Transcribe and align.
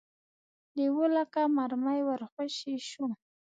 لېوه 0.75 1.07
لکه 1.17 1.41
مرمۍ 1.55 1.99
ور 2.07 2.21
خوشې 2.31 2.75
شو. 2.89 3.07